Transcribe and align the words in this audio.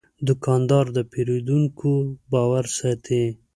دوکاندار 0.27 0.85
د 0.95 0.97
پیرودونکو 1.11 1.91
باور 2.31 2.65
ساتي. 2.79 3.23